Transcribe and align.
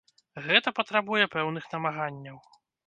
Гэта 0.45 0.73
патрабуе 0.79 1.25
пэўных 1.37 1.71
намаганняў. 1.77 2.37